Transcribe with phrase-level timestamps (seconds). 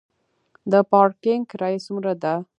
[0.71, 2.33] د پارکینګ کرایه څومره ده؟